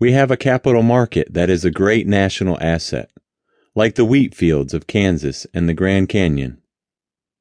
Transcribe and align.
We 0.00 0.10
have 0.10 0.32
a 0.32 0.36
capital 0.36 0.82
market 0.82 1.32
that 1.34 1.48
is 1.48 1.64
a 1.64 1.70
great 1.70 2.08
national 2.08 2.58
asset, 2.60 3.12
like 3.76 3.94
the 3.94 4.04
wheat 4.04 4.34
fields 4.34 4.74
of 4.74 4.88
Kansas 4.88 5.46
and 5.54 5.68
the 5.68 5.74
Grand 5.74 6.08
Canyon. 6.08 6.60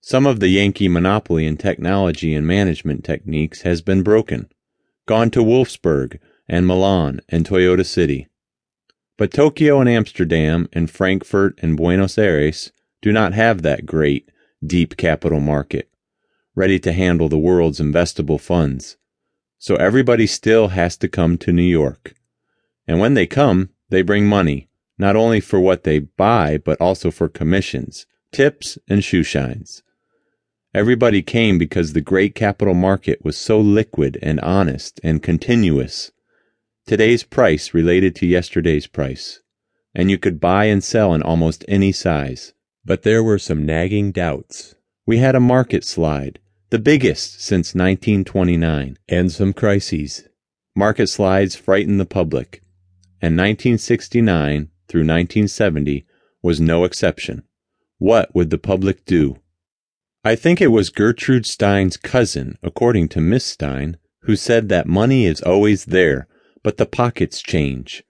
Some 0.00 0.26
of 0.26 0.38
the 0.38 0.46
Yankee 0.46 0.86
monopoly 0.86 1.44
in 1.44 1.56
technology 1.56 2.32
and 2.34 2.46
management 2.46 3.02
techniques 3.02 3.62
has 3.62 3.82
been 3.82 4.04
broken, 4.04 4.48
gone 5.06 5.28
to 5.32 5.42
Wolfsburg 5.42 6.20
and 6.48 6.68
Milan 6.68 7.20
and 7.28 7.44
Toyota 7.44 7.84
City. 7.84 8.28
But 9.18 9.32
Tokyo 9.32 9.80
and 9.80 9.88
Amsterdam 9.88 10.68
and 10.72 10.88
Frankfurt 10.88 11.58
and 11.62 11.76
Buenos 11.76 12.16
Aires 12.16 12.70
do 13.02 13.12
not 13.12 13.34
have 13.34 13.62
that 13.62 13.86
great, 13.86 14.30
deep 14.64 14.96
capital 14.96 15.40
market, 15.40 15.90
ready 16.54 16.78
to 16.78 16.92
handle 16.92 17.28
the 17.28 17.38
world's 17.38 17.80
investable 17.80 18.40
funds. 18.40 18.96
So 19.58 19.74
everybody 19.74 20.28
still 20.28 20.68
has 20.68 20.96
to 20.98 21.08
come 21.08 21.38
to 21.38 21.52
New 21.52 21.62
York. 21.62 22.14
And 22.86 23.00
when 23.00 23.14
they 23.14 23.26
come, 23.26 23.70
they 23.88 24.02
bring 24.02 24.26
money, 24.26 24.68
not 24.98 25.16
only 25.16 25.40
for 25.40 25.60
what 25.60 25.84
they 25.84 25.98
buy, 25.98 26.58
but 26.58 26.80
also 26.80 27.10
for 27.10 27.28
commissions, 27.28 28.06
tips, 28.32 28.78
and 28.88 29.02
shoe 29.02 29.22
shines. 29.22 29.82
Everybody 30.74 31.22
came 31.22 31.56
because 31.56 31.92
the 31.92 32.00
great 32.00 32.34
capital 32.34 32.74
market 32.74 33.24
was 33.24 33.36
so 33.36 33.58
liquid 33.58 34.18
and 34.20 34.38
honest 34.40 35.00
and 35.02 35.22
continuous. 35.22 36.12
Today's 36.86 37.24
price 37.24 37.72
related 37.72 38.14
to 38.16 38.26
yesterday's 38.26 38.86
price, 38.86 39.40
and 39.94 40.10
you 40.10 40.18
could 40.18 40.38
buy 40.38 40.66
and 40.66 40.84
sell 40.84 41.14
in 41.14 41.22
almost 41.22 41.64
any 41.66 41.92
size. 41.92 42.52
But 42.84 43.02
there 43.02 43.22
were 43.22 43.38
some 43.38 43.66
nagging 43.66 44.12
doubts. 44.12 44.74
We 45.06 45.18
had 45.18 45.34
a 45.34 45.40
market 45.40 45.82
slide, 45.82 46.38
the 46.70 46.78
biggest 46.78 47.40
since 47.40 47.74
1929, 47.74 48.98
and 49.08 49.32
some 49.32 49.52
crises. 49.52 50.28
Market 50.76 51.08
slides 51.08 51.56
frighten 51.56 51.96
the 51.96 52.04
public, 52.04 52.60
and 53.22 53.36
1969 53.36 54.70
through 54.88 55.00
1970 55.00 56.06
was 56.42 56.60
no 56.60 56.84
exception. 56.84 57.42
What 57.98 58.34
would 58.34 58.50
the 58.50 58.58
public 58.58 59.04
do? 59.04 59.36
I 60.24 60.34
think 60.34 60.60
it 60.60 60.68
was 60.68 60.90
Gertrude 60.90 61.46
Stein's 61.46 61.96
cousin, 61.96 62.58
according 62.62 63.08
to 63.10 63.20
Miss 63.20 63.44
Stein, 63.44 63.96
who 64.22 64.36
said 64.36 64.68
that 64.68 64.86
money 64.86 65.24
is 65.24 65.40
always 65.40 65.86
there, 65.86 66.26
but 66.62 66.76
the 66.76 66.86
pockets 66.86 67.40
change. 67.40 68.02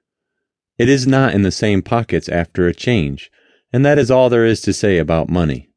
It 0.79 0.89
is 0.89 1.07
not 1.07 1.35
in 1.35 1.43
the 1.43 1.51
same 1.51 1.83
pockets 1.83 2.29
after 2.29 2.67
a 2.67 2.75
change, 2.75 3.31
and 3.73 3.85
that 3.85 3.98
is 3.98 4.11
all 4.11 4.29
there 4.29 4.47
is 4.47 4.61
to 4.63 4.73
say 4.73 4.98
about 4.98 5.29
money. 5.29 5.70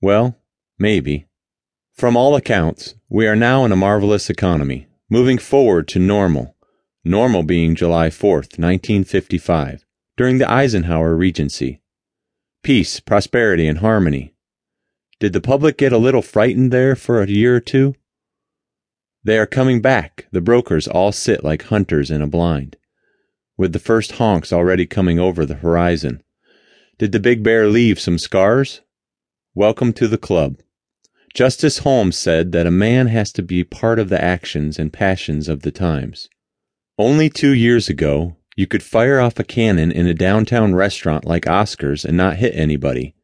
Well, 0.00 0.36
maybe. 0.78 1.26
From 1.92 2.16
all 2.16 2.34
accounts, 2.34 2.96
we 3.08 3.26
are 3.26 3.36
now 3.36 3.64
in 3.64 3.72
a 3.72 3.76
marvelous 3.76 4.28
economy, 4.30 4.88
moving 5.08 5.38
forward 5.38 5.86
to 5.88 5.98
normal, 5.98 6.51
normal 7.04 7.42
being 7.42 7.74
July 7.74 8.08
4th, 8.08 8.58
1955, 8.58 9.84
during 10.16 10.38
the 10.38 10.50
Eisenhower 10.50 11.16
Regency. 11.16 11.80
Peace, 12.62 13.00
prosperity, 13.00 13.66
and 13.66 13.78
harmony. 13.78 14.34
Did 15.18 15.32
the 15.32 15.40
public 15.40 15.76
get 15.76 15.92
a 15.92 15.98
little 15.98 16.22
frightened 16.22 16.72
there 16.72 16.94
for 16.94 17.20
a 17.20 17.28
year 17.28 17.56
or 17.56 17.60
two? 17.60 17.94
They 19.24 19.38
are 19.38 19.46
coming 19.46 19.80
back. 19.80 20.26
The 20.30 20.40
brokers 20.40 20.86
all 20.86 21.12
sit 21.12 21.42
like 21.42 21.64
hunters 21.64 22.10
in 22.10 22.22
a 22.22 22.26
blind, 22.26 22.76
with 23.56 23.72
the 23.72 23.78
first 23.78 24.12
honks 24.12 24.52
already 24.52 24.86
coming 24.86 25.18
over 25.18 25.44
the 25.44 25.54
horizon. 25.54 26.22
Did 26.98 27.10
the 27.12 27.20
big 27.20 27.42
bear 27.42 27.68
leave 27.68 27.98
some 27.98 28.18
scars? 28.18 28.80
Welcome 29.54 29.92
to 29.94 30.06
the 30.06 30.18
club. 30.18 30.60
Justice 31.34 31.78
Holmes 31.78 32.16
said 32.16 32.52
that 32.52 32.66
a 32.66 32.70
man 32.70 33.08
has 33.08 33.32
to 33.32 33.42
be 33.42 33.64
part 33.64 33.98
of 33.98 34.08
the 34.08 34.22
actions 34.22 34.78
and 34.78 34.92
passions 34.92 35.48
of 35.48 35.62
the 35.62 35.72
times. 35.72 36.28
Only 37.04 37.28
two 37.28 37.52
years 37.52 37.88
ago, 37.88 38.36
you 38.54 38.68
could 38.68 38.80
fire 38.84 39.18
off 39.18 39.40
a 39.40 39.42
cannon 39.42 39.90
in 39.90 40.06
a 40.06 40.14
downtown 40.14 40.76
restaurant 40.76 41.24
like 41.24 41.48
Oscar's 41.48 42.04
and 42.04 42.16
not 42.16 42.36
hit 42.36 42.54
anybody, 42.54 43.16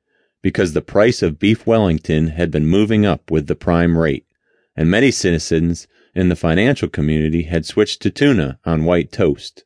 because 0.42 0.72
the 0.72 0.82
price 0.82 1.22
of 1.22 1.38
beef 1.38 1.64
Wellington 1.64 2.30
had 2.30 2.50
been 2.50 2.66
moving 2.66 3.06
up 3.06 3.30
with 3.30 3.46
the 3.46 3.54
prime 3.54 3.96
rate, 3.96 4.26
and 4.74 4.90
many 4.90 5.12
citizens 5.12 5.86
in 6.12 6.28
the 6.28 6.34
financial 6.34 6.88
community 6.88 7.44
had 7.44 7.64
switched 7.64 8.02
to 8.02 8.10
tuna 8.10 8.58
on 8.64 8.84
white 8.84 9.12
toast. 9.12 9.56